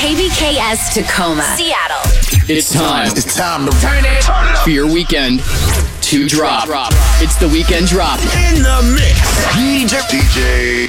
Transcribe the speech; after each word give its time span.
KBKS 0.00 0.94
Tacoma, 0.94 1.42
Seattle. 1.58 2.00
It's 2.48 2.72
time 2.72 3.08
It's 3.14 3.36
time 3.36 3.66
to 3.66 3.80
turn 3.82 3.98
it, 3.98 4.22
turn 4.22 4.46
it 4.46 4.56
up 4.56 4.64
for 4.64 4.70
your 4.70 4.86
weekend 4.90 5.40
to 6.00 6.26
drop. 6.26 6.64
It's 7.20 7.36
the 7.36 7.46
weekend 7.48 7.86
drop 7.88 8.18
in 8.18 8.62
the 8.62 8.80
mix. 8.94 9.20
DJ, 9.52 10.00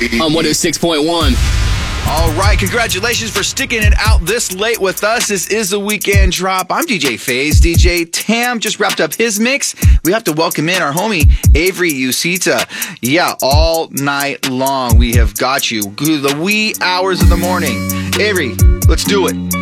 DJ. 0.07 0.21
on 0.21 0.31
106.1. 0.31 1.61
All 2.07 2.31
right, 2.33 2.57
congratulations 2.57 3.31
for 3.31 3.43
sticking 3.43 3.83
it 3.83 3.93
out 3.97 4.21
this 4.25 4.53
late 4.53 4.79
with 4.79 5.03
us. 5.03 5.27
This 5.27 5.49
is 5.49 5.71
the 5.71 5.79
weekend 5.79 6.31
drop. 6.31 6.67
I'm 6.69 6.85
DJ 6.85 7.19
Faze. 7.19 7.59
DJ 7.59 8.07
Tam 8.09 8.61
just 8.61 8.79
wrapped 8.79 9.01
up 9.01 9.13
his 9.13 9.41
mix. 9.41 9.75
We 10.05 10.13
have 10.13 10.23
to 10.23 10.31
welcome 10.31 10.69
in 10.69 10.81
our 10.81 10.93
homie 10.93 11.29
Avery 11.53 11.91
Usita. 11.91 12.65
Yeah, 13.01 13.35
all 13.41 13.89
night 13.91 14.49
long 14.49 14.97
we 14.97 15.15
have 15.15 15.35
got 15.37 15.69
you. 15.69 15.83
Through 15.83 16.21
the 16.21 16.37
wee 16.41 16.75
hours 16.79 17.21
of 17.21 17.27
the 17.27 17.37
morning. 17.37 17.77
Avery, 18.19 18.55
let's 18.91 19.05
do 19.05 19.25
it. 19.27 19.60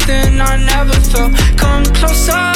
Something 0.00 0.40
I 0.40 0.56
never 0.56 0.98
felt. 1.10 1.32
Come 1.56 1.84
closer, 1.94 2.49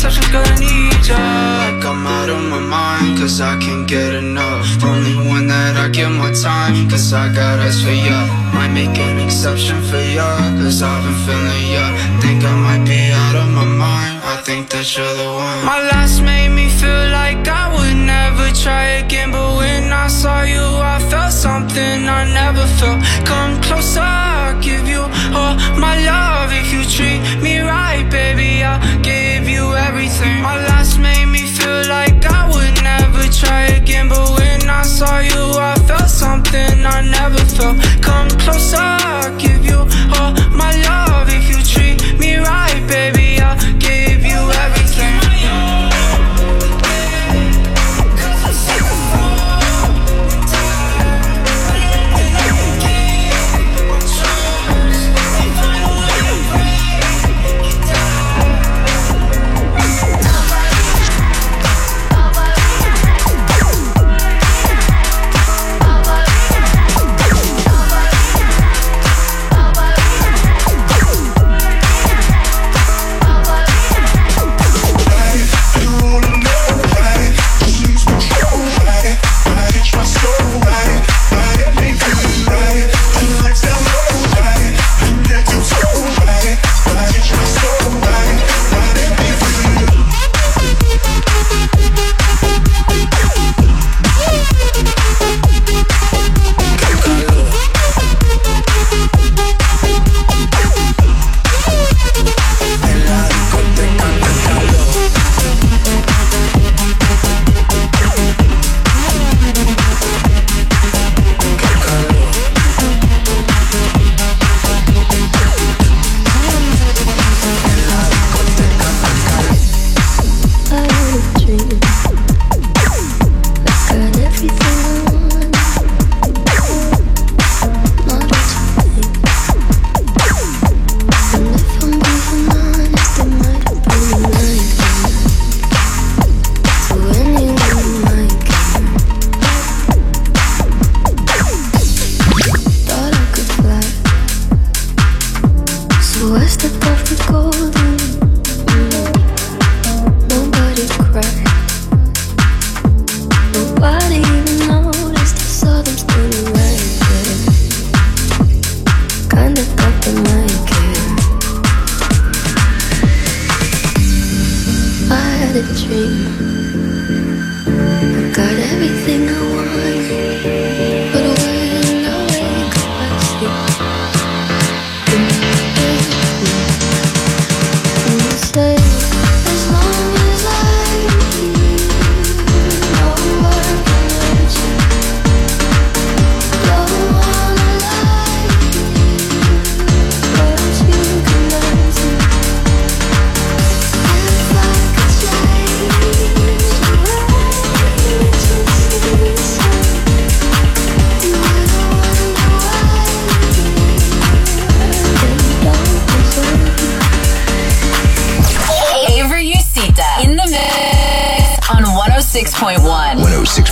Girl, 0.00 0.40
I 0.40 0.56
need 0.58 1.06
ya. 1.06 1.18
Like 1.60 1.84
I'm 1.84 2.06
out 2.06 2.30
of 2.30 2.40
my 2.48 2.58
mind, 2.58 3.18
cause 3.18 3.38
I 3.42 3.58
can't 3.60 3.86
get 3.86 4.14
enough. 4.14 4.82
Only 4.82 5.28
one 5.28 5.46
that 5.48 5.76
I 5.76 5.88
give 5.90 6.10
my 6.10 6.32
time, 6.32 6.88
cause 6.88 7.12
I 7.12 7.28
got 7.28 7.60
eyes 7.60 7.82
for 7.84 7.92
ya. 7.92 8.24
Might 8.54 8.72
make 8.72 8.96
an 8.96 9.20
exception 9.20 9.76
for 9.82 10.00
ya, 10.00 10.38
cause 10.56 10.80
I've 10.80 11.04
been 11.04 11.18
feeling 11.26 11.66
ya. 11.76 11.84
Think 12.22 12.44
I 12.44 12.54
might 12.56 12.84
be 12.88 13.12
out 13.12 13.36
of 13.44 13.48
my 13.52 13.66
mind. 13.66 14.24
I 14.24 14.40
think 14.40 14.70
that 14.70 14.88
you're 14.96 15.14
the 15.20 15.30
one. 15.36 15.64
My 15.68 15.80
last 15.92 16.22
made 16.22 16.48
me 16.48 16.70
feel 16.70 17.04
like 17.12 17.46
I 17.46 17.68
would 17.68 18.00
never 18.00 18.48
try 18.56 19.04
again. 19.04 19.32
But 19.32 19.56
when 19.60 19.92
I 19.92 20.08
saw 20.08 20.42
you, 20.42 20.64
I 20.64 20.96
felt 21.10 21.32
something 21.32 22.08
I 22.08 22.24
never 22.24 22.64
felt. 22.80 23.04
I 37.00 37.02
never 37.02 37.38
felt. 37.56 37.80
Come 38.02 38.28
closer, 38.28 39.19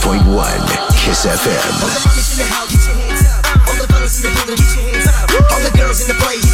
Kiss 0.09 1.27
FM. 1.27 1.85
All 3.69 3.75
the 3.77 3.87
fellas 3.93 4.25
in 4.25 4.33
the 4.33 4.37
building, 4.37 4.57
get 4.57 4.75
your 4.75 4.85
hands 4.89 5.07
up. 5.07 5.53
All 5.53 5.61
the 5.61 5.77
girls 5.77 6.01
in 6.01 6.09
the 6.09 6.15
place. 6.25 6.48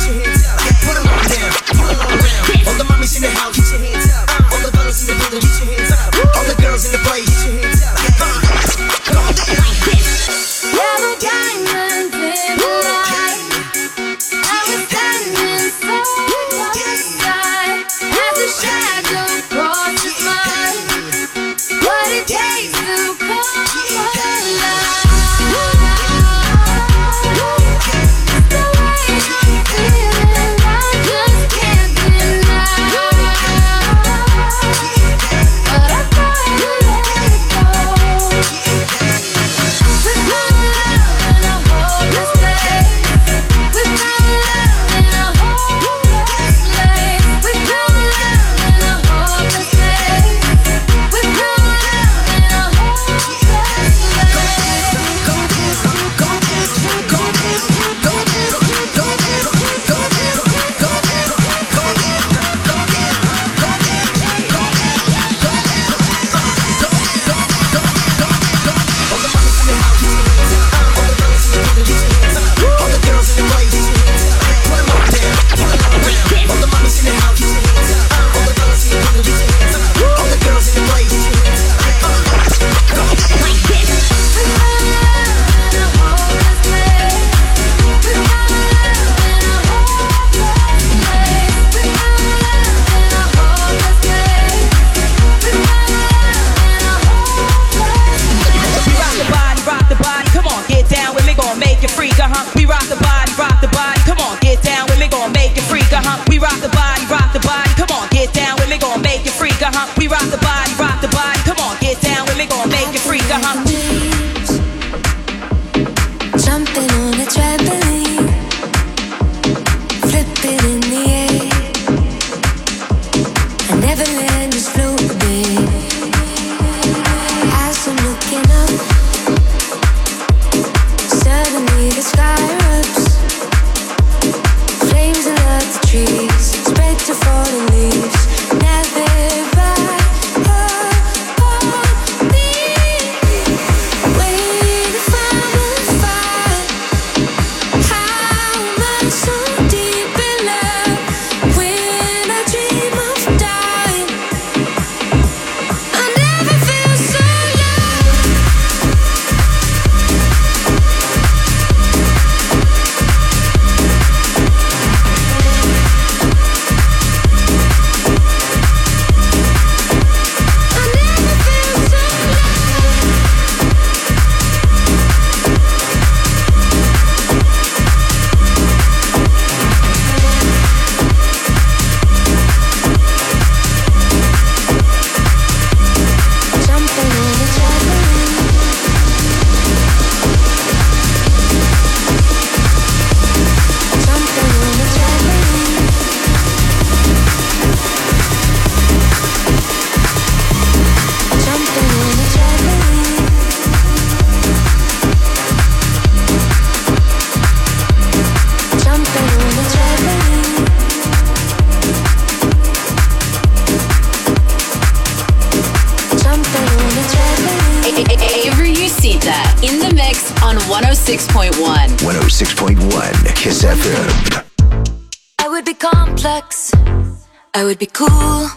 would 227.75 227.81
be 227.81 227.87
cool. 227.87 228.49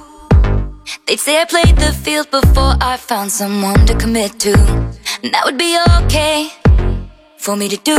They'd 1.08 1.20
say 1.20 1.42
I 1.42 1.46
played 1.46 1.76
the 1.78 1.92
field 1.92 2.30
before 2.30 2.76
I 2.80 2.98
found 2.98 3.32
someone 3.32 3.84
to 3.88 3.96
commit 3.96 4.40
to. 4.42 4.54
And 5.24 5.34
that 5.34 5.42
would 5.44 5.58
be 5.58 5.74
okay 6.02 6.50
for 7.38 7.56
me 7.56 7.68
to 7.68 7.78
do. 7.78 7.98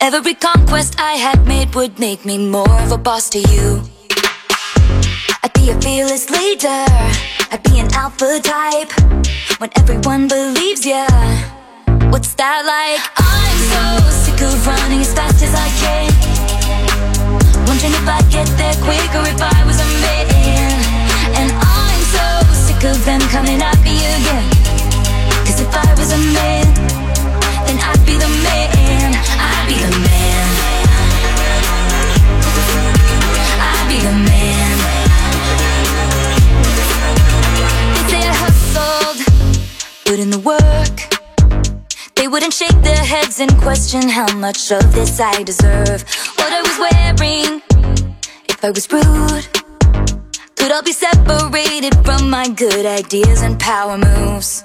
Every 0.00 0.34
conquest 0.34 1.00
I 1.00 1.14
had 1.14 1.46
made 1.46 1.74
would 1.74 1.98
make 1.98 2.26
me 2.26 2.36
more 2.36 2.70
of 2.82 2.92
a 2.92 2.98
boss 2.98 3.30
to 3.30 3.38
you. 3.38 3.80
I'd 5.42 5.54
be 5.54 5.70
a 5.70 5.80
fearless 5.80 6.28
leader, 6.28 6.84
I'd 7.50 7.62
be 7.62 7.78
an 7.78 7.88
alpha 7.94 8.40
type. 8.42 8.92
When 9.60 9.70
everyone 9.78 10.28
believes 10.28 10.84
ya, 10.84 11.06
what's 12.12 12.34
that 12.34 12.60
like? 12.68 13.00
I'm 13.16 13.58
so 13.72 14.10
sick 14.24 14.40
of 14.42 14.66
running 14.66 15.00
as 15.00 15.14
fast 15.14 15.42
as 15.42 15.54
I 15.54 15.68
can. 15.80 16.33
Wondering 17.74 17.94
if 17.94 18.06
I'd 18.06 18.30
get 18.30 18.46
there 18.56 18.74
quicker 18.86 19.26
if 19.26 19.42
I 19.42 19.64
was 19.66 19.80
a 19.80 19.88
man. 19.98 20.78
And 21.34 21.50
I'm 21.50 22.00
so 22.14 22.54
sick 22.54 22.84
of 22.84 23.04
them 23.04 23.20
coming 23.34 23.60
at 23.60 23.82
me 23.82 23.98
again 23.98 24.46
Cause 25.42 25.58
if 25.58 25.74
I 25.74 25.92
was 25.98 26.12
a 26.12 26.18
man 26.38 26.72
Then 27.66 27.82
I'd 27.82 27.98
be 28.06 28.14
the 28.14 28.30
man. 28.46 29.10
I'd 29.42 29.66
be 29.66 29.74
the 29.74 29.90
man. 30.06 30.46
I'd 33.58 33.88
be 33.90 33.98
the 34.06 34.14
man. 34.22 34.76
They 37.90 38.04
say 38.06 38.22
I 38.22 38.34
hustled 38.38 39.18
Put 40.04 40.20
in 40.20 40.30
the 40.30 40.38
work? 40.38 41.14
They 42.14 42.28
wouldn't 42.28 42.52
shake 42.54 42.80
their 42.82 43.04
heads 43.04 43.40
and 43.40 43.50
question 43.58 44.08
how 44.08 44.32
much 44.36 44.70
of 44.70 44.94
this 44.94 45.18
I 45.18 45.42
deserve. 45.42 46.04
What 46.36 46.52
a 46.52 46.63
was 46.74 46.92
wearing. 46.92 47.62
If 48.48 48.64
I 48.64 48.70
was 48.70 48.90
rude, 48.90 49.46
could 50.56 50.72
I 50.72 50.80
be 50.84 50.92
separated 50.92 51.94
from 52.04 52.30
my 52.30 52.48
good 52.48 52.86
ideas 52.86 53.42
and 53.42 53.58
power 53.58 53.98
moves? 53.98 54.64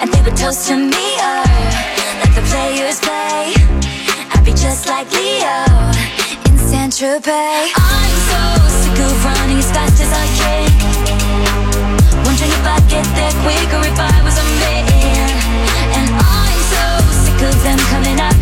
And 0.00 0.12
they 0.12 0.22
would 0.22 0.36
toast 0.36 0.68
to 0.68 0.76
me, 0.76 1.06
or 1.20 1.44
let 2.20 2.32
the 2.34 2.42
players 2.50 3.00
play. 3.00 3.54
I'd 4.32 4.44
be 4.44 4.52
just 4.52 4.86
like 4.88 5.10
Leo 5.12 5.56
in 6.46 6.58
Saint-Tropez. 6.58 7.70
I'm 7.76 8.16
so 8.30 8.42
sick 8.80 8.98
of 8.98 9.24
running 9.24 9.58
as 9.58 9.70
fast 9.70 10.00
as 10.00 10.12
I 10.12 10.26
can. 10.38 10.70
Wondering 12.24 12.50
if 12.50 12.64
I'd 12.66 12.86
get 12.88 13.06
there 13.14 13.34
quick 13.44 13.68
or 13.76 13.84
if 13.86 13.98
I 13.98 14.22
was 14.24 14.36
a 14.38 14.46
man. 14.62 15.30
And 15.96 16.08
I'm 16.14 16.60
so 16.72 16.84
sick 17.24 17.40
of 17.48 17.62
them 17.62 17.78
coming 17.90 18.20
out. 18.20 18.33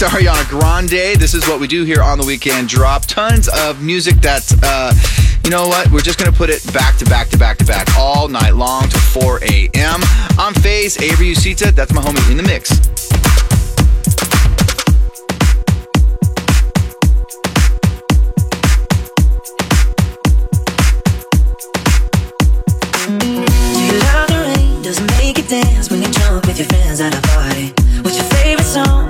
Next, 0.00 0.14
Ariana 0.14 0.48
Grande. 0.48 1.18
This 1.18 1.34
is 1.34 1.48
what 1.48 1.58
we 1.58 1.66
do 1.66 1.82
here 1.82 2.02
on 2.02 2.18
the 2.18 2.24
weekend 2.24 2.68
drop. 2.68 3.06
Tons 3.06 3.48
of 3.48 3.82
music 3.82 4.14
that's, 4.20 4.54
uh, 4.62 4.94
you 5.42 5.50
know 5.50 5.66
what? 5.66 5.90
We're 5.90 6.02
just 6.02 6.20
going 6.20 6.30
to 6.30 6.36
put 6.36 6.50
it 6.50 6.64
back 6.72 6.96
to 6.98 7.04
back 7.06 7.28
to 7.30 7.38
back 7.38 7.58
to 7.58 7.64
back 7.64 7.88
all 7.96 8.28
night 8.28 8.54
long 8.54 8.88
to 8.88 8.96
4 8.96 9.40
a.m. 9.42 10.00
I'm 10.38 10.54
FaZe, 10.54 10.98
Avery 11.02 11.32
Usita. 11.32 11.72
That's 11.72 11.92
my 11.92 12.00
homie 12.00 12.30
in 12.30 12.36
the 12.36 12.44
mix. 12.44 12.70
Dance 25.48 25.90
when 25.90 26.02
you 26.02 26.10
jump 26.10 26.46
with 26.46 26.58
your 26.58 26.68
friends 26.68 27.00
at 27.00 27.14
a 27.14 27.20
bar? 27.26 27.37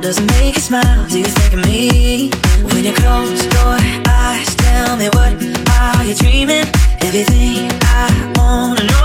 Does 0.08 0.16
it 0.20 0.30
make 0.40 0.54
you 0.54 0.62
smile? 0.62 1.06
Do 1.06 1.18
you 1.18 1.26
think 1.26 1.52
of 1.52 1.66
me? 1.66 2.30
When 2.72 2.82
you 2.82 2.94
close 2.94 3.44
your 3.44 3.76
eyes, 4.08 4.54
tell 4.56 4.96
me 4.96 5.10
what 5.10 5.34
are 5.80 6.02
you 6.02 6.14
dreaming? 6.14 6.64
Everything 7.02 7.68
I 7.82 8.32
wanna 8.34 8.84
know. 8.84 8.98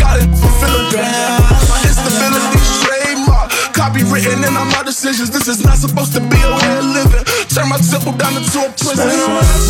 Got 0.00 0.20
it 0.22 0.30
from 0.34 0.52
Philadelphia. 0.60 1.38
My 1.70 1.78
instability 1.86 2.60
trademark. 2.82 3.50
Copywritten 3.74 4.42
in 4.46 4.56
all 4.56 4.66
my 4.66 4.82
decisions. 4.82 5.30
This 5.30 5.48
is 5.48 5.62
not 5.64 5.78
supposed 5.78 6.12
to 6.14 6.20
be 6.20 6.38
a 6.40 6.50
way 6.50 6.78
of 6.78 6.84
living. 6.84 7.24
Turn 7.52 7.68
my 7.68 7.78
temple 7.78 8.12
down 8.18 8.36
into 8.36 8.58
a 8.58 8.70
prison. 8.74 9.10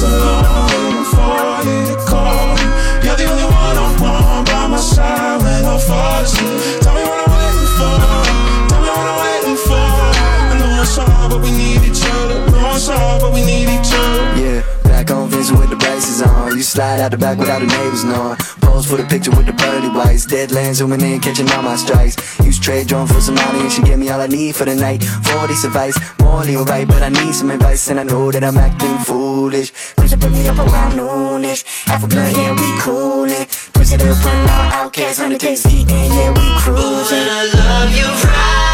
so 0.01 0.09
long 0.09 0.69
waiting 0.73 1.05
for 1.13 1.61
you 1.69 1.81
to 1.93 1.97
call 2.09 2.55
me. 2.57 2.65
You're 3.05 3.17
the 3.17 3.27
only 3.29 3.45
one 3.45 3.77
I 3.77 3.87
want 4.01 4.49
by 4.49 4.67
my 4.69 4.79
side 4.79 5.43
when 5.43 5.65
I 5.65 5.77
fall 5.79 6.23
asleep. 6.23 6.81
Tell 6.81 6.95
me 6.95 7.03
what 7.05 7.21
I'm 7.21 7.33
waiting 7.37 7.71
for. 7.77 7.97
Tell 8.71 8.81
me 8.81 8.89
what 8.89 9.07
I'm 9.13 9.19
waiting 9.25 9.59
for. 9.69 9.77
I 9.77 10.55
know 10.61 10.83
it's 10.83 10.97
hard, 10.97 11.31
but 11.33 11.41
we 11.43 11.51
need 11.53 11.83
each 11.85 12.03
other. 12.05 12.51
Know 12.51 12.73
it's 12.75 12.89
hard, 12.89 13.21
but 13.21 13.33
we 13.33 13.45
need 13.45 13.69
each 13.69 13.93
other. 13.93 14.25
Yeah, 14.41 14.65
back 14.85 15.11
on 15.11 15.29
Vincent 15.29 15.59
with 15.59 15.71
the 15.71 15.77
braces 15.77 16.23
on. 16.23 16.57
You 16.57 16.63
slide 16.63 17.01
out 17.01 17.11
the 17.11 17.19
back 17.19 17.37
without 17.39 17.61
the 17.61 17.67
neighbors 17.67 18.05
knowing. 18.05 18.37
Pose 18.85 18.91
for 18.91 19.03
the 19.03 19.09
picture 19.09 19.31
with 19.31 19.47
the 19.47 19.53
pearly 19.53 19.89
whites. 19.89 20.27
Deadlands 20.27 20.75
zooming 20.75 21.01
in, 21.01 21.21
catching 21.21 21.51
all 21.53 21.63
my 21.63 21.77
strikes. 21.77 22.17
Use 22.41 22.59
trade 22.59 22.87
drone 22.87 23.07
for 23.07 23.21
some 23.21 23.35
money 23.35 23.61
and 23.61 23.73
she 23.73 23.83
gave 23.83 23.99
me 23.99 24.09
all 24.11 24.21
I 24.21 24.27
need 24.27 24.57
for 24.57 24.65
the 24.65 24.75
night. 24.75 25.03
40 25.03 25.55
advice, 25.67 25.97
morally 26.21 26.57
alright, 26.57 26.87
but 26.87 27.03
I 27.03 27.09
need 27.09 27.35
some 27.35 27.51
advice 27.51 27.89
and 27.89 28.01
I 28.01 28.03
know 28.03 28.31
that 28.31 28.45
I'm 28.45 28.57
acting 28.57 28.99
foolish. 28.99 29.73
It, 29.99 30.21
pick 30.21 30.31
me 30.31 30.49
up 30.49 30.59
around 30.59 30.93
noonish. 30.93 31.65
Half 31.87 32.05
a 32.05 32.15
yeah, 32.15 32.53
we 32.53 32.81
coolin'. 32.81 33.47
Push 33.73 33.93
it 33.93 34.03
up, 34.03 34.25
run 34.25 34.49
out, 34.49 34.73
outcast, 34.75 35.21
on 35.21 35.31
the 35.31 35.39
taste, 35.39 35.67
eating, 35.67 35.89
yeah, 35.89 36.31
we 36.31 36.47
cruising. 36.61 37.29
I 37.29 37.51
love 37.55 37.97
you 37.97 38.09
right, 38.29 38.74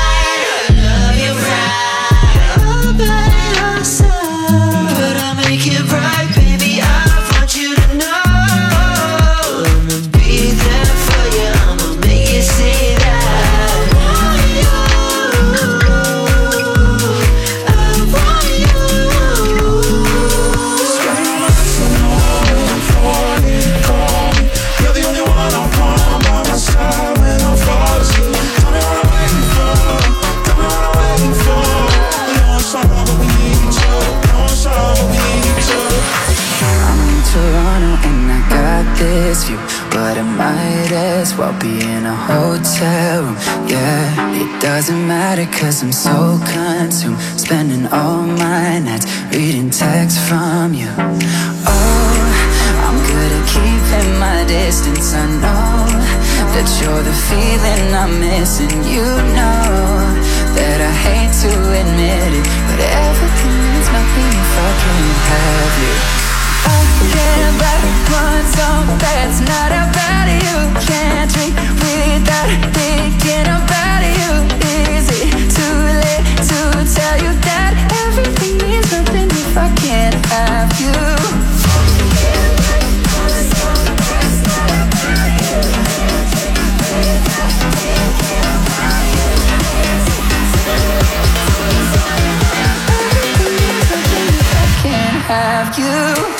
as 41.42 41.59
be 41.62 41.81
in 41.81 42.05
a 42.05 42.14
hotel 42.14 43.24
room. 43.24 43.37
Yeah, 43.66 44.42
it 44.42 44.61
doesn't 44.61 45.07
matter 45.07 45.46
cause 45.46 45.83
I'm 45.83 45.92
so 45.92 46.38
consumed 46.53 47.18
Spending 47.38 47.87
all 47.87 48.22
my 48.22 48.79
nights 48.79 49.07
reading 49.33 49.70
texts 49.70 50.20
from 50.29 50.74
you. 50.74 50.90
Oh, 51.66 52.20
I'm 52.85 52.98
good 53.09 53.31
at 53.38 53.44
keeping 53.48 54.18
my 54.18 54.44
distance. 54.44 55.14
I 55.14 55.24
know 55.40 55.88
that 56.55 56.68
you're 56.81 57.05
the 57.09 57.16
feeling 57.29 57.85
I'm 57.94 58.20
missing. 58.20 58.72
You 58.85 59.09
know 59.37 60.20
that 60.57 60.79
I 60.81 60.92
hate 61.07 61.33
to 61.42 61.53
admit 61.81 62.31
it 62.40 62.46
But 62.68 62.81
everything 62.85 63.57
means 63.64 63.88
nothing 63.96 64.31
if 64.44 64.53
I 64.59 64.70
can't 64.83 65.20
have 65.31 65.74
you 65.85 66.30
I 66.66 66.81
can't 67.12 67.55
write 67.61 67.85
one 68.11 68.44
song 68.57 68.85
that's 68.99 69.40
not 69.40 69.70
about 69.73 70.29
you. 70.44 70.57
Can't 70.87 71.31
drink 71.33 71.55
without 71.81 72.51
thinking 72.75 73.46
about 73.46 74.03
you. 74.18 74.31
Is 74.94 75.07
it 75.11 75.31
too 75.57 75.79
late 76.03 76.25
to 76.51 76.59
tell 76.94 77.16
you 77.25 77.33
that 77.49 77.73
everything 78.07 78.59
means 78.59 78.90
nothing 78.92 79.29
if 79.31 79.57
I 79.57 79.68
can't 79.77 80.14
have 80.27 80.73
you? 80.81 80.92
Can't 94.83 95.23
have 95.25 95.79
you. 95.79 96.39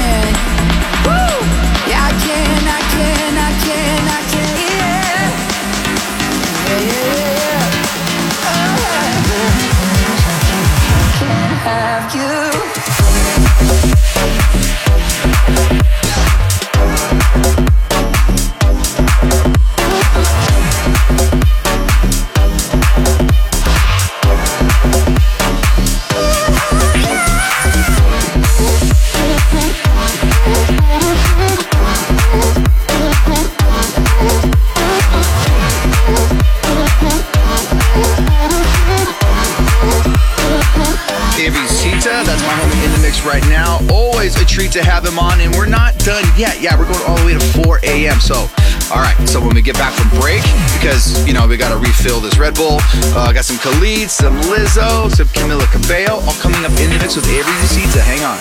when 49.51 49.57
we 49.57 49.61
get 49.61 49.75
back 49.75 49.91
from 49.91 50.07
break 50.21 50.41
because, 50.79 51.27
you 51.27 51.33
know, 51.33 51.45
we 51.45 51.57
got 51.57 51.75
to 51.75 51.77
refill 51.77 52.21
this 52.21 52.37
Red 52.37 52.55
Bull. 52.55 52.79
Uh, 53.11 53.33
got 53.33 53.43
some 53.43 53.57
Khalid, 53.57 54.09
some 54.09 54.33
Lizzo, 54.47 55.11
some 55.11 55.27
Camila 55.35 55.67
Cabello, 55.71 56.23
all 56.23 56.33
coming 56.39 56.63
up 56.63 56.71
in 56.79 56.89
the 56.89 56.97
mix 56.99 57.17
with 57.17 57.27
Avery 57.27 57.51
Usita. 57.67 57.99
Hang 57.99 58.23
on. 58.23 58.39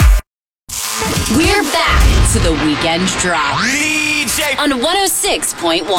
We're 1.34 1.64
back 1.74 1.98
to 2.32 2.38
the 2.38 2.52
weekend 2.64 3.08
drop 3.18 3.58
DJ. 3.58 4.56
on 4.58 4.70
106.1. 4.70 5.90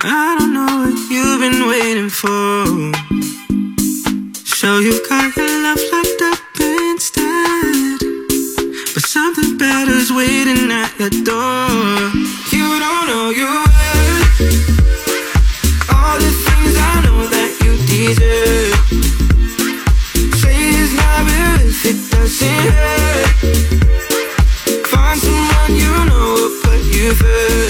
I 0.00 0.36
don't 0.38 0.54
know 0.54 0.88
what 0.88 0.96
you've 1.10 1.40
been 1.40 1.68
waiting 1.68 2.08
for. 2.08 2.38
You've 4.80 5.08
got 5.08 5.36
your 5.36 5.62
love 5.62 5.80
like 5.92 6.17
waiting 10.18 10.72
at 10.72 10.90
the 10.98 11.10
door. 11.28 12.10
You 12.50 12.66
don't 12.82 13.06
know 13.06 13.30
your 13.30 13.46
worth 13.46 14.40
all 15.94 16.18
the 16.18 16.32
things 16.44 16.74
I 16.76 16.94
know 17.04 17.20
that 17.34 17.50
you 17.62 17.72
deserve. 17.86 18.74
Say 20.40 20.56
it's 20.74 20.92
not 20.98 21.18
real 21.28 21.58
if 21.70 21.84
it 21.90 21.98
doesn't 22.10 22.66
hurt. 22.78 23.28
Find 24.90 25.18
someone 25.20 25.72
you 25.82 25.94
know 26.08 26.26
will 26.34 26.52
put 26.62 26.82
you 26.96 27.14
first. 27.14 27.67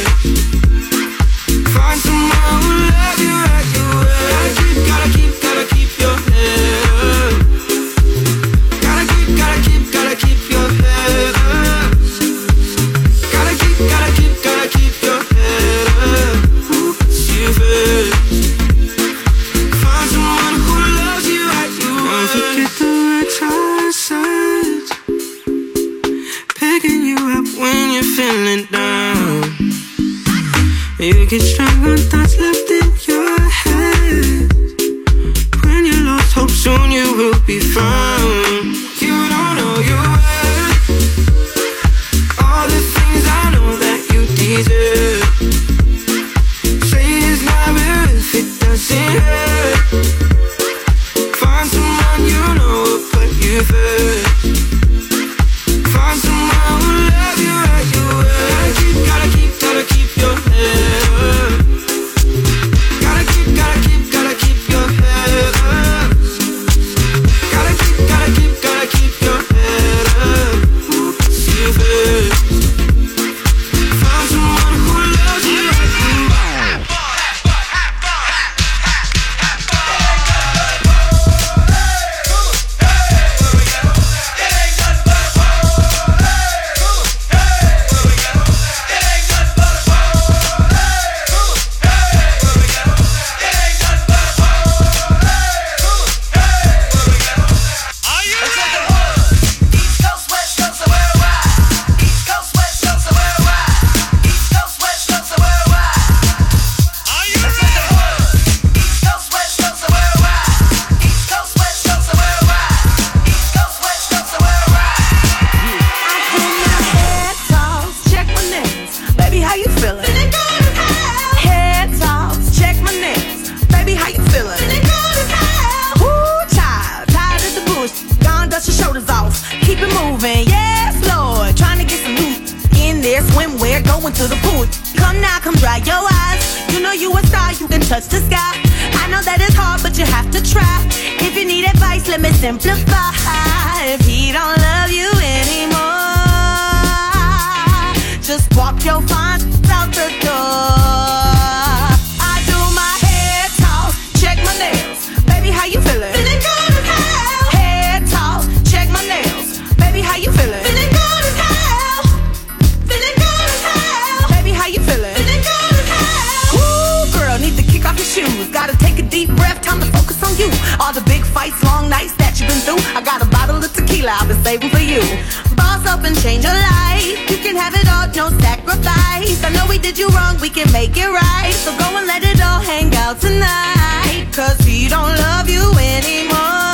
we 180.40 180.50
can 180.50 180.70
make 180.72 180.96
it 180.96 181.08
right. 181.08 181.52
So 181.52 181.70
go 181.78 181.96
and 181.96 182.06
let 182.06 182.22
it 182.22 182.40
all 182.40 182.60
hang 182.60 182.94
out 182.94 183.20
tonight. 183.20 184.28
Cause 184.32 184.58
he 184.60 184.88
don't 184.88 185.16
love 185.16 185.48
you 185.48 185.72
anymore. 185.78 186.67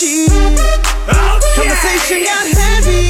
She 0.00 0.26
Conversation 1.56 2.24
got 2.24 2.46
heavy. 2.56 3.09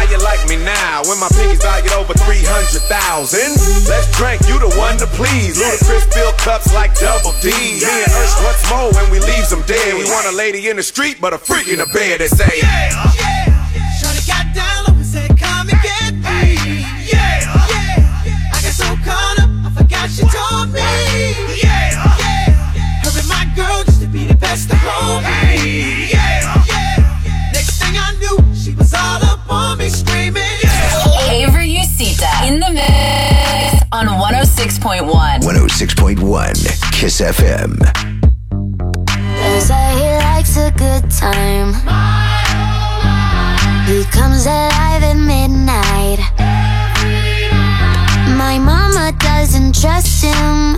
How 0.00 0.08
you 0.08 0.16
like 0.24 0.40
me 0.48 0.56
now 0.56 1.04
when 1.04 1.20
my 1.20 1.28
pinkies 1.28 1.60
valued 1.60 1.92
over 1.92 2.14
300,000? 2.14 2.88
Let's 3.84 4.08
drink, 4.16 4.40
you 4.48 4.56
the 4.56 4.72
one 4.80 4.96
to 4.96 5.04
please. 5.12 5.60
Ludacris 5.60 6.08
fill 6.08 6.32
cups 6.40 6.72
like 6.72 6.96
double 6.96 7.36
D. 7.44 7.52
Me 7.52 7.84
and 7.84 8.08
Ursh 8.08 8.32
once 8.40 8.64
more 8.72 8.88
when 8.96 9.12
we 9.12 9.20
leaves 9.20 9.50
them 9.50 9.60
dead. 9.68 9.92
We 9.92 10.08
want 10.08 10.24
a 10.24 10.32
lady 10.32 10.70
in 10.70 10.76
the 10.76 10.82
street, 10.82 11.18
but 11.20 11.34
a 11.34 11.38
freak 11.38 11.68
in 11.68 11.84
the 11.84 11.86
bed 11.92 12.20
they 12.20 12.28
say, 12.28 12.48
Yeah, 12.64 12.96
yeah. 13.20 13.92
Shorty 14.00 14.24
got 14.24 14.48
down 14.56 14.88
low 14.88 14.96
and 14.96 15.04
said, 15.04 15.36
Come 15.36 15.68
and 15.68 15.80
get 15.84 16.16
me. 16.16 16.56
Yeah, 17.04 17.44
yeah. 17.68 18.56
I 18.56 18.58
got 18.64 18.72
so 18.72 18.88
caught 19.04 19.36
up, 19.44 19.52
I 19.52 19.70
forgot 19.84 20.08
she 20.08 20.24
told 20.32 20.72
me. 20.72 20.80
Yeah, 21.60 21.92
yeah. 22.16 23.04
Her 23.04 23.12
and 23.20 23.28
my 23.28 23.44
girl 23.52 23.84
used 23.84 24.00
to 24.00 24.08
be 24.08 24.24
the 24.24 24.34
best 24.40 24.72
of 24.72 24.78
homies. 24.80 25.49
106.1. 34.80 35.40
106.1 35.42 36.92
Kiss 36.92 37.20
FM. 37.20 37.76
They 39.36 39.60
say 39.60 39.94
he 40.00 40.08
likes 40.24 40.56
a 40.56 40.70
good 40.70 41.10
time. 41.10 41.74
He 43.84 44.04
comes 44.04 44.46
alive 44.46 45.02
at 45.02 45.16
midnight. 45.16 46.20
My 48.38 48.58
mama 48.58 49.12
doesn't 49.18 49.78
trust 49.78 50.24
him. 50.24 50.76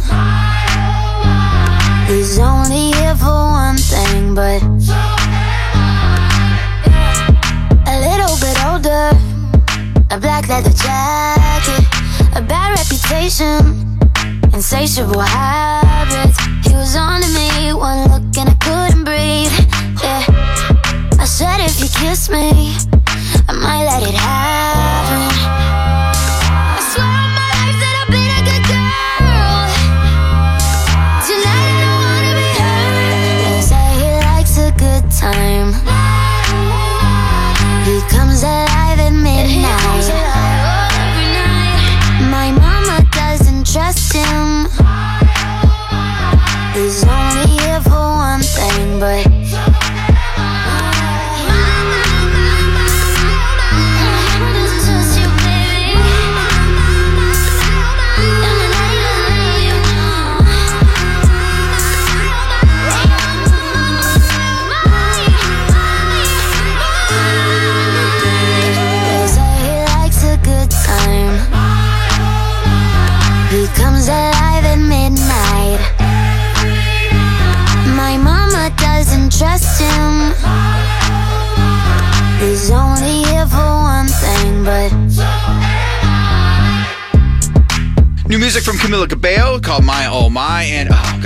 He's 2.09 2.39
only 2.41 2.91
here 2.99 3.15
for 3.15 3.27
one 3.31 3.77
thing, 3.77 4.35
but 4.35 4.63
a 7.87 7.97
little 8.03 8.37
bit 8.43 8.59
older. 8.67 9.17
A 10.11 10.19
black 10.21 10.49
leather 10.49 10.71
jacket, 10.71 11.43
a 11.47 11.52
insatiable 14.55 15.21
habits. 15.21 16.39
He 16.67 16.75
was 16.75 16.97
on 16.97 17.21
to 17.21 17.29
me, 17.29 17.73
one 17.75 18.09
look 18.11 18.23
and 18.39 18.49
I 18.49 18.55
couldn't 18.55 19.05
breathe. 19.05 19.53
Yeah, 20.03 20.25
I 21.21 21.25
said 21.27 21.61
if 21.61 21.79
you 21.79 21.89
kiss 22.01 22.31
me, 22.31 22.75
I 23.49 23.53
might 23.53 23.85
let 23.85 24.03
it 24.03 24.15
happen. 24.15 25.32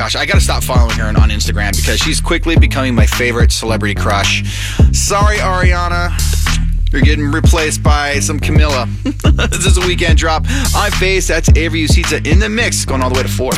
Gosh, 0.07 0.15
I 0.15 0.25
gotta 0.25 0.41
stop 0.41 0.63
following 0.63 0.97
her 0.99 1.09
on 1.09 1.31
Instagram 1.31 1.75
because 1.75 1.99
she's 1.99 2.21
quickly 2.21 2.57
becoming 2.57 2.95
my 2.95 3.07
favorite 3.07 3.51
celebrity 3.51 3.93
crush. 3.93 4.45
Sorry, 4.93 5.39
Ariana. 5.39 6.13
You're 6.93 7.03
getting 7.03 7.25
replaced 7.25 7.83
by 7.83 8.21
some 8.21 8.39
Camilla. 8.39 8.87
this 9.03 9.67
is 9.67 9.79
a 9.79 9.81
weekend 9.81 10.17
drop. 10.17 10.45
I'm 10.77 10.93
Phase. 10.93 11.27
That's 11.27 11.49
Avery 11.57 11.89
Usita 11.89 12.25
in 12.25 12.39
the 12.39 12.49
mix, 12.49 12.85
going 12.85 13.03
all 13.03 13.11
the 13.11 13.17
way 13.17 13.25
to 13.25 13.29
four. 13.29 13.51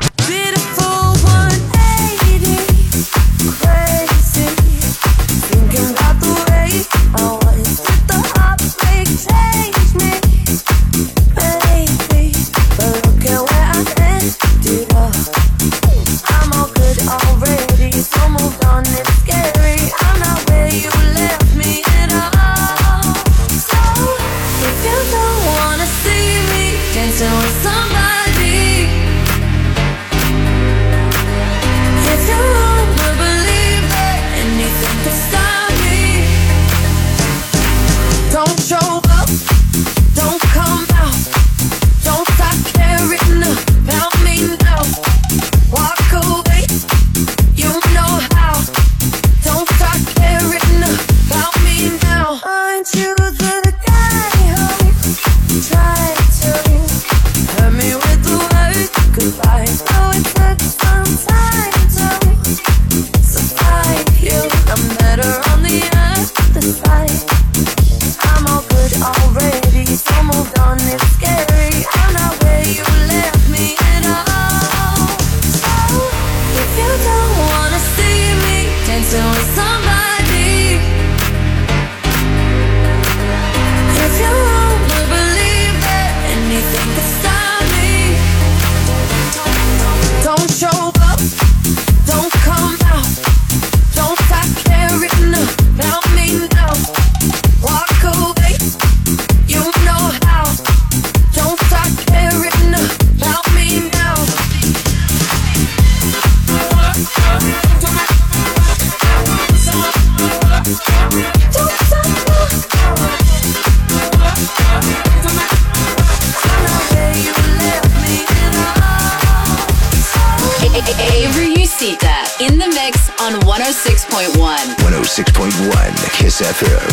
Kiss 126.28 126.44
FM. 126.44 126.84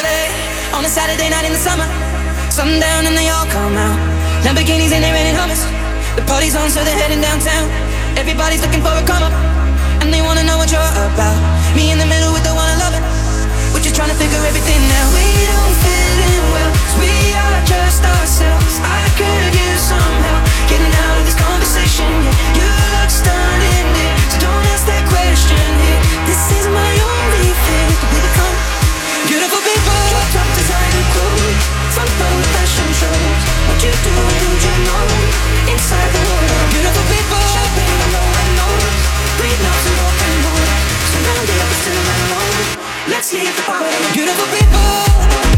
LA, 0.00 0.32
on 0.72 0.80
a 0.80 0.88
Saturday 0.88 1.28
night 1.28 1.44
in 1.44 1.52
the 1.52 1.60
summer, 1.60 1.84
sundown 2.48 3.04
and 3.04 3.12
they 3.12 3.28
all 3.28 3.44
come 3.52 3.76
out. 3.76 4.00
Lamborghinis 4.40 4.96
and 4.96 5.04
they're 5.04 5.12
in 5.12 5.36
Hummers. 5.36 5.60
The 6.16 6.24
party's 6.24 6.56
on, 6.56 6.72
so 6.72 6.80
they're 6.88 6.96
heading 6.96 7.20
downtown. 7.20 7.68
Everybody's 8.16 8.64
looking 8.64 8.80
for 8.80 8.96
a 8.96 9.04
come 9.04 9.28
up, 9.28 9.34
and 10.00 10.08
they 10.08 10.24
wanna 10.24 10.40
know 10.40 10.56
what 10.56 10.72
you're 10.72 10.80
about. 11.04 11.36
Me 11.76 11.92
in 11.92 12.00
the 12.00 12.08
middle 12.08 12.32
with 12.32 12.48
the 12.48 12.54
one 12.56 12.64
I 12.64 12.76
love 12.80 12.96
it. 12.96 13.04
We're 13.76 13.84
just 13.84 13.92
trying 13.92 14.08
to 14.08 14.16
figure 14.16 14.40
everything 14.40 14.80
out. 15.04 15.10
We 15.12 15.28
don't 15.44 15.76
fit 15.84 16.16
in 16.24 16.40
well, 16.48 16.72
cause 16.80 16.96
we 17.04 17.12
are 17.28 17.60
just 17.68 18.00
ourselves. 18.08 18.80
I 18.80 19.04
could 19.20 19.52
use 19.52 19.84
some 19.84 20.16
help 20.24 20.48
getting 20.72 20.94
out 20.96 21.20
of 21.20 21.28
this 21.28 21.36
conversation. 21.36 22.08
Yeah. 22.08 22.56
You 22.56 22.68
look 22.72 23.10
stunning, 23.12 23.84
yeah. 24.00 24.32
so 24.32 24.48
don't 24.48 24.64
ask 24.72 24.88
that 24.88 25.04
question. 25.12 25.60
Yeah. 25.60 26.24
This 26.24 26.40
is 26.56 26.64
my 26.72 26.92
only 27.04 27.52
thing. 27.68 27.93
Beautiful 29.26 29.62
people, 29.64 30.04
top 30.36 30.48
designer 30.54 31.04
front 31.94 32.10
row 32.20 32.36
fashion 32.52 32.88
shows. 32.92 33.40
What 33.68 33.80
you 33.80 33.92
do, 34.04 34.12
you 34.12 34.74
know? 34.84 35.06
Inside 35.72 36.10
the 36.12 36.20
world, 36.28 36.68
beautiful 36.74 37.04
people, 37.08 37.46
and 37.64 37.72
alone. 42.28 42.64
Let's 43.08 43.32
leave 43.32 43.56
the 43.56 43.62
party. 43.62 43.96
Beautiful 44.12 44.46
people. 44.52 45.53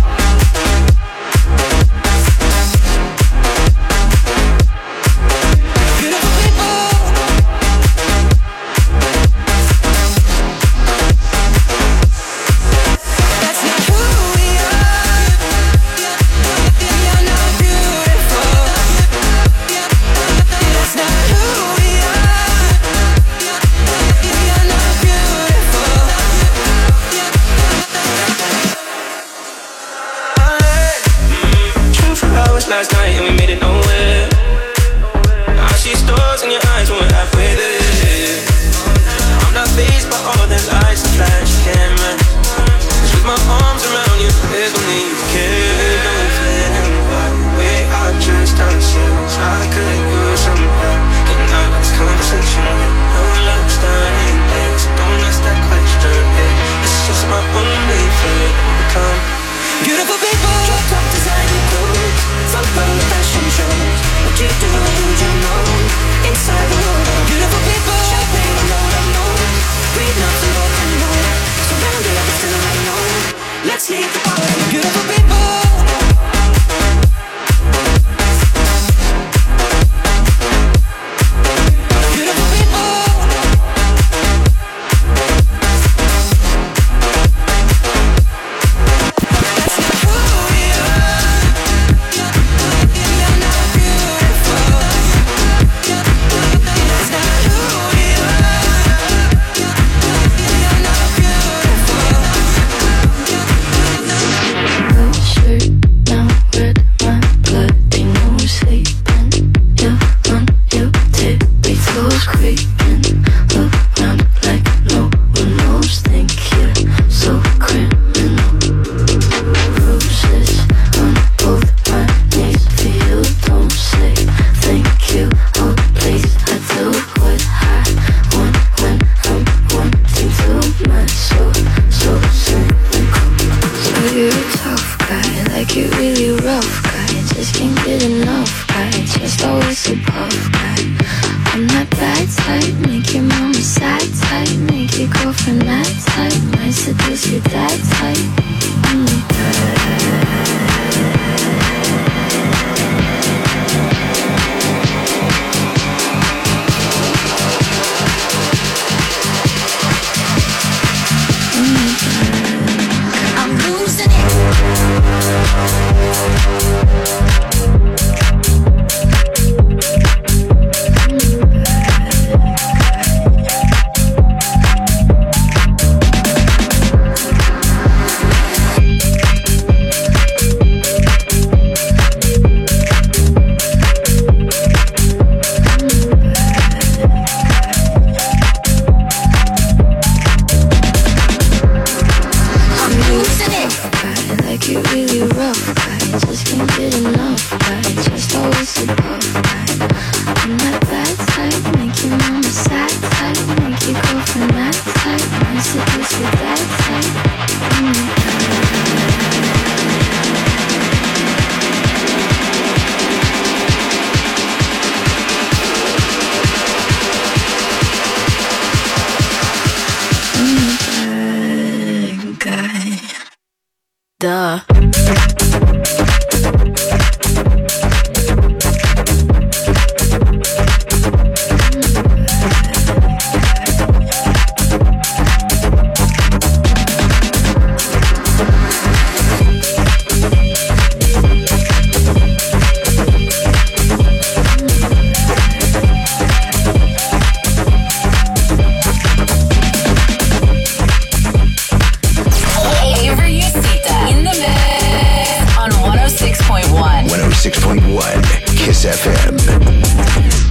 96.1 257.51 258.57
Kiss 258.57 258.85
FM. 258.85 259.39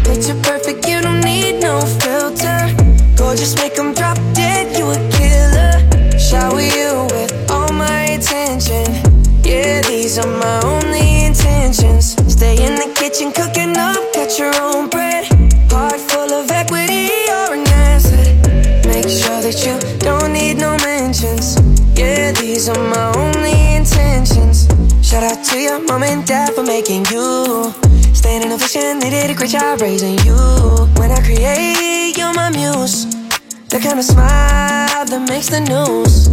Picture 0.06 0.40
perfect, 0.42 0.88
you 0.88 1.02
don't 1.02 1.20
need 1.20 1.60
no 1.60 1.82
filter. 1.82 2.74
Gorgeous, 3.18 3.54
make 3.58 3.76
making 26.88 27.06
you. 27.16 27.74
Staying 28.14 28.44
in 28.44 28.52
a 28.52 28.58
vision, 28.58 29.00
they 29.00 29.10
did 29.10 29.32
a 29.32 29.34
great 29.34 29.50
job 29.50 29.82
raising 29.82 30.18
you. 30.20 30.38
When 30.98 31.10
I 31.12 31.20
create, 31.24 32.16
you're 32.18 32.34
my 32.34 32.50
muse. 32.52 33.06
The 33.70 33.80
kind 33.82 33.98
of 33.98 34.06
smile 34.06 35.06
that 35.06 35.26
makes 35.28 35.50
the 35.50 35.62
news. 35.62 36.30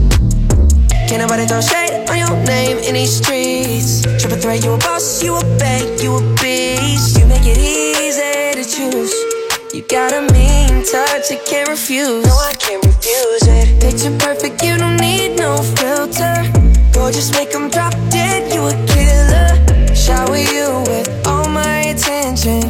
Can't 1.09 1.23
nobody 1.23 1.47
throw 1.47 1.61
shade 1.61 2.05
on 2.11 2.19
your 2.19 2.37
name 2.45 2.77
in 2.79 2.95
these 2.95 3.17
streets. 3.17 4.03
Triple 4.21 4.39
threat, 4.39 4.63
you 4.65 4.73
a 4.73 4.79
boss, 4.79 5.23
you 5.23 5.37
a 5.37 5.43
bank, 5.57 6.03
you 6.03 6.17
a 6.17 6.21
beast. 6.43 7.19
You 7.19 7.27
make 7.27 7.47
it 7.47 7.57
easy 7.57 8.53
to 8.53 8.65
choose. 8.65 9.15
You 9.73 9.83
got 9.89 10.13
a 10.13 10.21
mean 10.33 10.85
touch, 10.85 11.33
I 11.33 11.41
can't 11.49 11.69
refuse. 11.69 12.27
No, 12.27 12.37
I 12.37 12.53
can't 12.59 12.85
refuse 12.85 13.47
it. 13.49 13.81
Picture 13.81 14.13
perfect, 14.19 14.63
you 14.63 14.77
don't 14.77 14.99
need 14.99 15.37
no 15.39 15.57
filter. 15.81 16.45
Go 16.93 17.09
just 17.11 17.33
Gorgeous, 17.33 17.33
make 17.33 17.55
'em 17.55 17.71
drop 17.71 17.95
dead, 18.11 18.52
you 18.52 18.52
a 18.52 18.52
killer. 18.52 18.52
Shower 20.03 20.37
you 20.37 20.83
with 20.89 21.09
all 21.29 21.49
my 21.49 21.95
attention. 21.95 22.61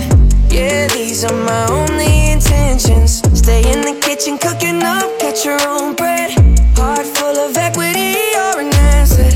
Yeah, 0.50 0.86
these 0.88 1.24
are 1.24 1.32
my 1.32 1.66
only 1.70 2.30
intentions. 2.30 3.22
Stay 3.32 3.62
in 3.72 3.80
the 3.80 3.98
kitchen, 4.02 4.36
cooking 4.36 4.82
up, 4.82 5.18
cut 5.18 5.42
your 5.42 5.56
own 5.66 5.94
bread. 5.94 6.32
Heart 6.76 7.06
full 7.06 7.38
of 7.38 7.56
equity, 7.56 8.20
you're 8.34 8.60
an 8.60 8.74
asset. 8.92 9.32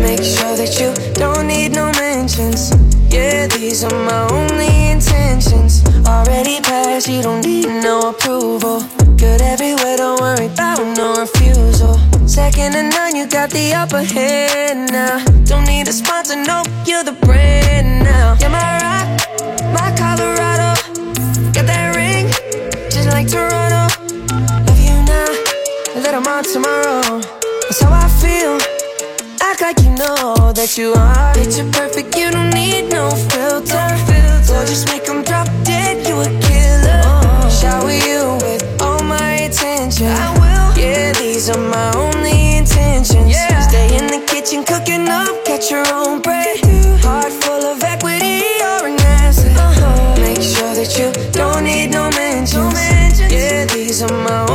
Make 0.00 0.22
sure 0.22 0.54
that 0.60 0.76
you 0.78 0.92
don't 1.14 1.46
need 1.46 1.72
no 1.72 1.90
mentions. 1.92 2.72
Yeah, 3.08 3.46
these 3.46 3.84
are 3.84 4.04
my 4.04 4.28
only 4.36 4.90
intentions. 4.90 5.82
Already 6.06 6.60
passed, 6.60 7.08
you 7.08 7.22
don't 7.22 7.42
need 7.42 7.68
no 7.82 8.10
approval. 8.10 8.82
Good 9.16 9.40
everywhere, 9.40 9.96
don't 9.96 10.20
worry 10.20 10.52
about 10.52 10.84
no 10.94 11.16
refusal. 11.16 11.96
Second 12.28 12.72
to 12.72 12.82
none, 12.82 13.16
you 13.16 13.26
got 13.26 13.48
the 13.48 13.72
upper 13.72 14.02
hand 14.02 14.92
now. 14.92 15.39
Don't 15.60 15.68
need 15.68 15.88
a 15.88 15.92
sponsor, 15.92 16.36
no, 16.36 16.62
you're 16.86 17.04
the 17.04 17.12
brand 17.12 18.02
now. 18.02 18.34
You're 18.40 18.48
my 18.48 18.80
rock, 18.80 19.08
my 19.76 19.92
Colorado. 19.94 20.72
Got 21.52 21.66
that 21.66 21.94
ring, 21.94 22.28
just 22.88 23.08
like 23.10 23.28
Toronto. 23.28 23.92
Love 24.64 24.80
you 24.80 24.96
now, 25.04 25.28
a 25.96 26.00
little 26.00 26.22
more 26.22 26.40
tomorrow. 26.40 27.20
That's 27.68 27.82
how 27.82 27.92
I 27.92 28.08
feel. 28.22 28.56
Act 29.42 29.60
like 29.60 29.78
you 29.84 29.90
know 30.00 30.50
that 30.54 30.78
you 30.78 30.94
are. 30.94 31.34
Picture 31.34 31.68
perfect, 31.72 32.16
you 32.16 32.30
don't 32.30 32.54
need 32.54 32.88
no 32.88 33.10
filter. 33.28 33.88
So 34.42 34.64
just 34.64 34.88
make 34.88 35.06
'em 35.10 35.22
drop 35.24 35.46
dead, 35.62 36.08
you 36.08 36.16
a 36.22 36.30
killer. 36.40 37.04
Shower 37.50 37.92
you 37.92 38.38
with 38.40 38.64
all 38.80 39.02
my 39.02 39.44
attention. 39.44 40.08
I 40.08 40.32
will. 40.40 40.82
Yeah, 40.82 41.12
these 41.12 41.50
are 41.50 41.60
my 41.60 41.92
only 41.96 42.56
intentions. 42.56 43.36
Stay 43.68 43.94
in 43.98 44.06
the 44.06 44.29
kitchen, 44.50 44.64
cooking 44.64 45.08
up, 45.08 45.44
catch 45.44 45.70
your 45.70 45.84
own 45.92 46.20
bread. 46.20 46.58
Heart 47.02 47.32
full 47.32 47.64
of 47.66 47.82
equity, 47.82 48.42
you're 48.58 48.86
an 48.86 49.00
asset. 49.00 49.54
Make 50.18 50.42
sure 50.42 50.74
that 50.74 50.98
you 50.98 51.12
don't 51.32 51.64
need 51.64 51.90
no 51.90 52.10
mentions. 52.10 53.20
Yeah, 53.32 53.66
these 53.66 54.02
are 54.02 54.12
my 54.12 54.49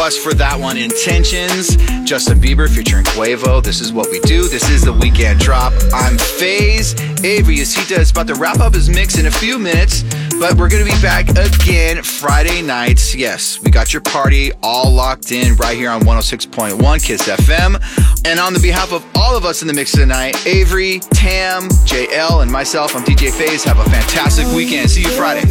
Requests 0.00 0.24
for 0.24 0.32
that 0.32 0.58
one. 0.58 0.78
Intentions. 0.78 1.76
Justin 2.08 2.40
Bieber 2.40 2.74
featuring 2.74 3.04
Quavo. 3.04 3.62
This 3.62 3.82
is 3.82 3.92
what 3.92 4.10
we 4.10 4.18
do. 4.20 4.48
This 4.48 4.70
is 4.70 4.82
the 4.82 4.94
weekend 4.94 5.40
drop. 5.40 5.74
I'm 5.92 6.16
Phase. 6.16 6.98
Avery 7.22 7.56
Usita 7.56 7.98
is 7.98 8.10
about 8.10 8.26
to 8.28 8.34
wrap 8.36 8.60
up 8.60 8.72
his 8.72 8.88
mix 8.88 9.18
in 9.18 9.26
a 9.26 9.30
few 9.30 9.58
minutes, 9.58 10.02
but 10.40 10.54
we're 10.54 10.70
going 10.70 10.82
to 10.82 10.90
be 10.90 11.02
back 11.02 11.28
again 11.28 12.02
Friday 12.02 12.62
nights. 12.62 13.14
Yes, 13.14 13.60
we 13.60 13.70
got 13.70 13.92
your 13.92 14.00
party 14.00 14.52
all 14.62 14.90
locked 14.90 15.32
in 15.32 15.54
right 15.56 15.76
here 15.76 15.90
on 15.90 16.00
106.1 16.00 17.04
Kiss 17.04 17.28
FM. 17.28 17.76
And 18.24 18.40
on 18.40 18.54
the 18.54 18.60
behalf 18.60 18.94
of 18.94 19.04
all 19.14 19.36
of 19.36 19.44
us 19.44 19.60
in 19.60 19.68
the 19.68 19.74
mix 19.74 19.92
tonight, 19.92 20.34
Avery, 20.46 21.00
Tam, 21.12 21.64
JL, 21.84 22.40
and 22.40 22.50
myself, 22.50 22.96
I'm 22.96 23.04
DJ 23.04 23.30
Phase. 23.30 23.64
Have 23.64 23.78
a 23.78 23.90
fantastic 23.90 24.46
weekend. 24.56 24.88
See 24.88 25.02
you 25.02 25.10
Friday. 25.10 25.42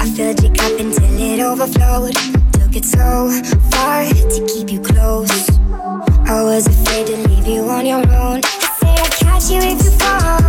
I 0.00 0.08
filled 0.08 0.42
your 0.42 0.54
cup 0.54 0.80
until 0.80 1.20
it 1.20 1.40
overflowed. 1.40 2.14
Took 2.54 2.74
it 2.74 2.86
so 2.86 3.28
far 3.70 4.04
to 4.08 4.46
keep 4.48 4.72
you 4.72 4.80
close. 4.80 5.30
I 6.26 6.42
was 6.42 6.66
afraid 6.66 7.08
to 7.08 7.16
leave 7.28 7.46
you 7.46 7.68
on 7.68 7.84
your 7.84 8.08
own. 8.10 8.40
They 8.40 8.48
say 8.80 8.94
I'd 8.96 9.12
catch 9.18 9.50
you 9.50 9.58
if 9.60 9.84
you 9.84 9.90
fall. 10.00 10.40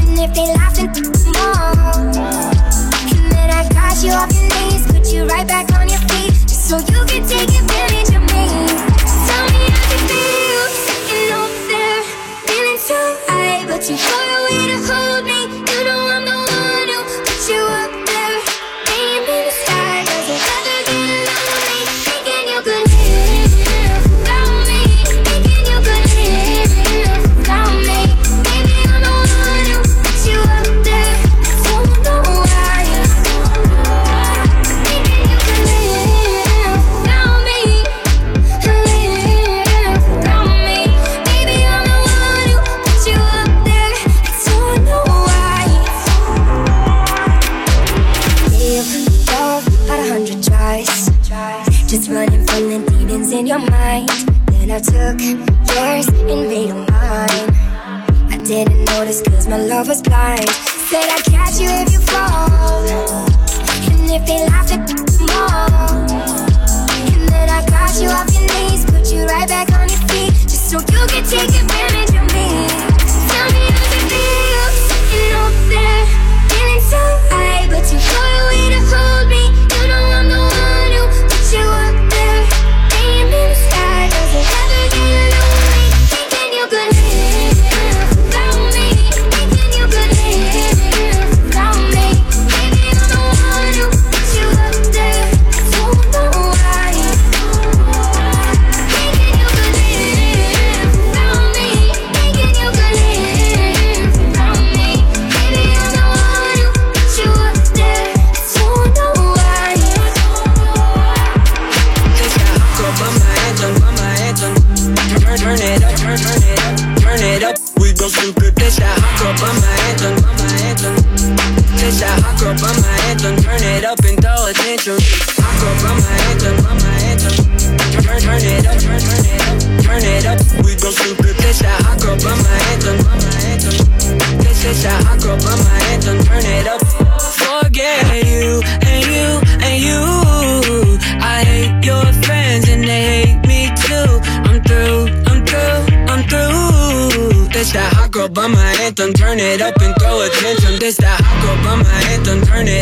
And 0.00 0.18
if 0.20 0.34
they 0.34 0.52
laugh 0.52 0.78
and 0.78 0.94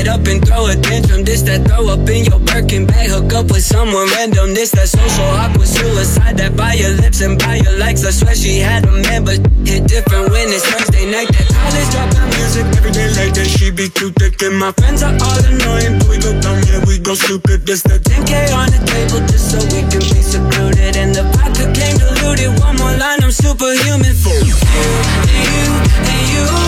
up 0.09 0.27
and 0.27 0.41
throw 0.41 0.67
a 0.67 0.75
tantrum. 0.75 1.23
This 1.23 1.43
that 1.43 1.69
throw 1.69 1.87
up 1.93 2.09
in 2.09 2.25
your 2.25 2.41
Birkin 2.41 2.87
bag. 2.87 3.11
Hook 3.11 3.33
up 3.33 3.47
with 3.53 3.63
someone 3.63 4.09
random. 4.17 4.55
This 4.55 4.73
that 4.73 4.89
social 4.89 5.31
awkward 5.37 5.69
suicide. 5.69 6.39
That 6.39 6.57
by 6.57 6.75
your 6.75 6.91
lips 6.97 7.21
and 7.21 7.39
by 7.39 7.61
your 7.61 7.77
likes. 7.79 8.05
I 8.05 8.11
swear 8.11 8.35
she 8.35 8.59
had 8.59 8.85
a 8.89 8.93
man, 8.93 9.25
but 9.25 9.39
hit 9.69 9.87
different 9.87 10.33
when 10.33 10.49
it's 10.49 10.65
Thursday 10.65 11.07
night. 11.07 11.29
That 11.29 11.47
college 11.53 11.89
drop 11.93 12.11
out 12.17 12.29
music 12.41 12.67
every 12.77 12.93
day 12.93 13.09
like 13.15 13.33
that. 13.37 13.47
She 13.47 13.71
be 13.71 13.89
too 13.89 14.11
thick 14.17 14.41
and 14.43 14.57
my 14.59 14.73
friends 14.73 15.03
are 15.05 15.15
all 15.15 15.41
annoying. 15.45 16.01
But 16.01 16.09
we 16.09 16.17
go 16.19 16.33
dumb, 16.41 16.59
yeah, 16.67 16.81
we 16.89 16.99
go 16.99 17.15
stupid. 17.15 17.69
This 17.69 17.83
that 17.85 18.03
10K 18.03 18.53
on 18.57 18.73
the 18.73 18.81
table 18.89 19.21
just 19.29 19.53
so 19.53 19.59
we 19.71 19.85
can 19.87 20.03
be 20.03 20.21
secluded. 20.25 20.97
And 20.97 21.15
the 21.15 21.25
vodka 21.37 21.69
came 21.77 22.01
diluted. 22.01 22.57
One 22.65 22.77
more 22.81 22.97
line, 22.97 23.21
I'm 23.23 23.31
superhuman. 23.31 24.17
For 24.19 24.35
you, 24.43 24.57
you, 24.57 25.69
and 26.03 26.25
you. 26.33 26.68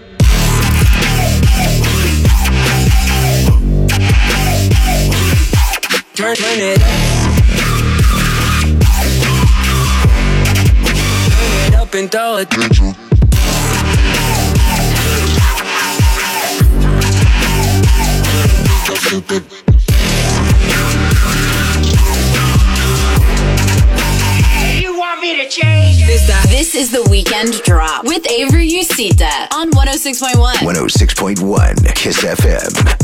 turn, 6.21 6.35
turn 6.35 6.59
it 6.59 6.81
up. 6.81 6.87
Turn 11.33 11.67
it 11.67 11.75
up 11.75 11.93
and 11.95 12.11
throw 12.11 12.37
it. 12.37 12.47
stupid. 19.01 19.43
This, 26.07 26.27
this 26.47 26.75
is 26.75 26.91
the 26.91 27.05
weekend 27.09 27.61
drop 27.63 28.05
with 28.05 28.29
Avery 28.29 28.69
Usita 28.69 29.51
on 29.53 29.71
106.1. 29.71 30.35
106.1 30.59 31.95
Kiss 31.95 32.23
FM. 32.23 33.00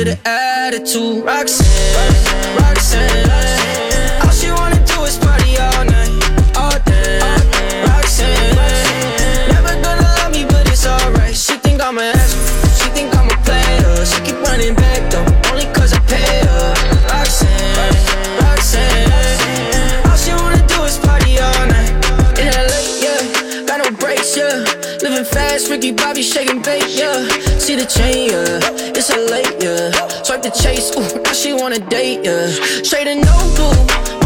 with 0.00 0.08
an 0.08 0.18
attitude. 0.24 1.24
Roxanne, 1.24 2.56
Roxanne. 2.56 3.28
All 4.22 4.32
she 4.32 4.50
wanna 4.50 4.80
do 4.86 5.04
is 5.04 5.18
party 5.18 5.58
all 5.58 5.84
night, 5.84 6.10
all 6.56 6.78
day. 6.88 7.20
Roxanne, 7.84 8.56
never 9.52 9.74
gonna 9.84 10.08
love 10.16 10.32
me, 10.32 10.44
but 10.46 10.66
it's 10.72 10.86
alright. 10.86 11.36
She 11.36 11.54
think 11.64 11.82
I'm 11.82 11.98
a 11.98 12.12
ass, 12.16 12.32
she 12.80 12.88
think 12.96 13.14
I'm 13.14 13.28
a 13.28 13.36
player. 13.44 14.06
She 14.06 14.20
keep 14.24 14.40
running 14.48 14.74
back 14.74 15.10
though, 15.10 15.26
only 15.50 15.66
cause 15.76 15.92
I 15.92 16.00
pay 16.08 16.40
her. 16.48 16.72
Roxanne, 17.12 17.98
Roxanne. 18.40 20.08
All 20.08 20.16
she 20.16 20.32
wanna 20.32 20.66
do 20.66 20.80
is 20.84 20.96
party 20.96 21.38
all 21.38 21.66
night. 21.66 21.92
In 22.40 22.48
LA, 22.48 22.80
yeah, 23.04 23.66
got 23.66 23.84
no 23.84 23.90
brakes, 23.98 24.34
yeah. 24.34 24.64
Living 25.02 25.24
fast, 25.24 25.68
Ricky 25.68 25.92
Bobby 25.92 26.22
shaking 26.22 26.62
bait, 26.62 26.88
yeah. 26.88 27.28
See 27.58 27.76
the 27.76 27.84
chain, 27.84 28.30
yeah. 28.30 28.80
It's 28.96 29.10
a 29.10 29.16
late 29.16 29.49
chase. 30.50 30.90
Ooh, 30.96 31.22
now 31.22 31.32
she 31.32 31.52
wanna 31.52 31.78
date, 31.78 32.24
yeah. 32.24 32.46
Straight 32.82 33.04
to 33.04 33.14
no 33.14 33.36
boo. 33.56 34.19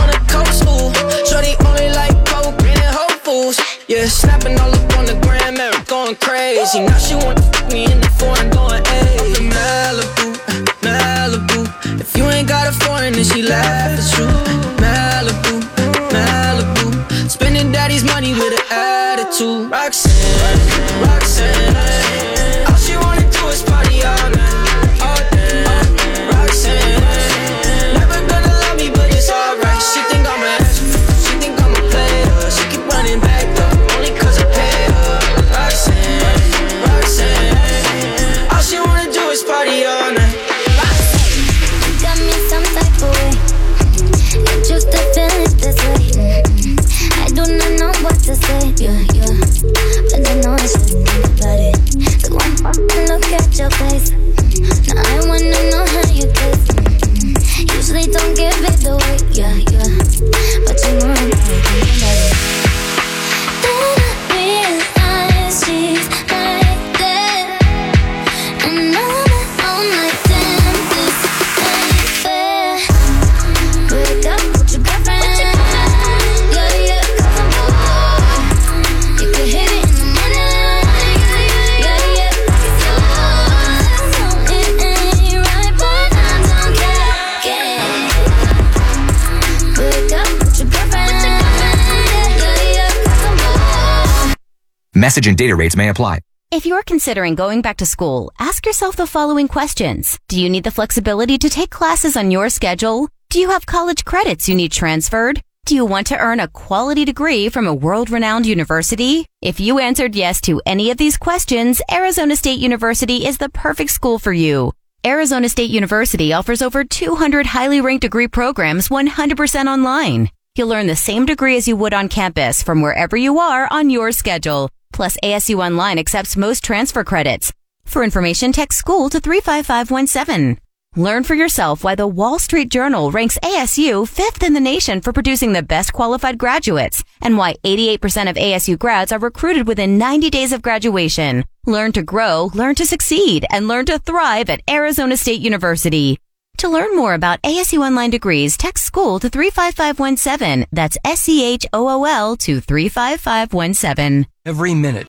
Message 95.15 95.29
and 95.29 95.39
data 95.39 95.55
rates 95.55 95.77
may 95.77 95.91
apply. 95.91 96.19
If 96.51 96.67
you're 96.67 96.83
considering 96.83 97.37
going 97.37 97.63
back 97.63 97.77
to 97.77 97.87
school, 97.87 98.33
ask 98.41 98.67
yourself 98.67 98.97
the 98.97 99.07
following 99.07 99.47
questions. 99.47 100.19
Do 100.27 100.41
you 100.41 100.51
need 100.51 100.65
the 100.65 100.73
flexibility 100.73 101.39
to 101.39 101.49
take 101.49 101.71
classes 101.71 102.17
on 102.17 102.33
your 102.33 102.49
schedule? 102.49 103.09
Do 103.31 103.39
you 103.39 103.51
have 103.51 103.65
college 103.65 104.05
credits 104.05 104.49
you 104.49 104.57
need 104.57 104.73
transferred? 104.73 105.41
Do 105.67 105.77
you 105.77 105.85
want 105.85 106.09
to 106.09 106.19
earn 106.19 106.41
a 106.41 106.49
quality 106.49 107.05
degree 107.05 107.49
from 107.49 107.69
a 107.69 107.75
world-renowned 107.85 108.45
university? 108.45 109.25
If 109.41 109.61
you 109.61 109.79
answered 109.79 110.17
yes 110.17 110.41
to 110.49 110.61
any 110.67 110.91
of 110.91 110.97
these 110.97 111.17
questions, 111.17 111.81
Arizona 111.93 112.35
State 112.35 112.59
University 112.59 113.25
is 113.25 113.39
the 113.39 113.51
perfect 113.51 113.93
school 113.93 114.19
for 114.19 114.33
you. 114.33 114.73
Arizona 115.07 115.49
State 115.49 115.71
University 115.71 116.33
offers 116.33 116.61
over 116.61 116.83
200 116.83 117.47
highly 117.47 117.81
ranked 117.81 118.03
degree 118.03 118.27
programs 118.27 118.89
100% 118.89 119.67
online. 119.67 120.31
You'll 120.57 120.75
learn 120.75 120.89
the 120.89 120.97
same 120.97 121.25
degree 121.25 121.57
as 121.57 121.69
you 121.69 121.77
would 121.77 121.95
on 121.95 122.09
campus 122.09 122.65
from 122.65 122.83
wherever 122.83 123.17
you 123.17 123.39
are 123.39 123.69
on 123.71 123.91
your 123.91 124.11
schedule. 124.11 124.71
Plus, 124.95 125.19
ASU 125.25 125.59
Online 125.59 125.99
accepts 125.99 126.37
most 126.37 126.63
transfer 126.63 127.03
credits. 127.03 127.53
For 127.85 128.05
information, 128.05 128.53
text 128.53 128.79
school 128.79 129.11
to 129.11 129.21
35517. 129.21 130.59
Learn 130.97 131.25
for 131.25 131.35
yourself 131.35 131.83
why 131.83 131.97
the 131.97 132.07
Wall 132.07 132.39
Street 132.39 132.71
Journal 132.71 133.11
ranks 133.11 133.37
ASU 133.43 134.07
fifth 134.07 134.45
in 134.45 134.55
the 134.55 134.61
nation 134.61 135.01
for 135.01 135.13
producing 135.13 135.53
the 135.53 135.65
best 135.65 135.93
qualified 135.93 136.39
graduates 136.39 137.03
and 137.21 137.37
why 137.37 137.57
88% 137.65 138.31
of 138.31 138.37
ASU 138.37 138.79
grads 138.79 139.11
are 139.11 139.19
recruited 139.19 139.67
within 139.67 139.99
90 139.99 140.31
days 140.31 140.53
of 140.53 140.63
graduation. 140.63 141.45
Learn 141.67 141.91
to 141.93 142.03
grow, 142.05 142.51
learn 142.55 142.77
to 142.77 142.87
succeed, 142.87 143.45
and 143.51 143.67
learn 143.67 143.87
to 143.87 143.99
thrive 143.99 144.49
at 144.49 144.63
Arizona 144.71 145.17
State 145.17 145.41
University. 145.41 146.21
To 146.59 146.69
learn 146.69 146.97
more 146.97 147.15
about 147.15 147.43
ASU 147.43 147.81
online 147.81 148.11
degrees, 148.11 148.57
text 148.57 148.85
school 148.85 149.19
to 149.21 149.29
35517. 149.29 150.67
That's 150.73 150.97
S 151.05 151.21
C 151.21 151.45
H 151.45 151.67
O 151.73 151.89
O 151.89 152.05
L 152.05 152.37
to 152.37 152.61
35517. 152.61 154.27
Every 154.47 154.75
minute 154.75 155.03